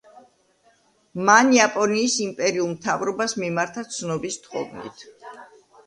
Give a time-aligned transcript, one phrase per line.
[1.27, 5.11] მან იაპონიის იმპერიულ მთავრობას მიმართა ცნობის თხოვნით.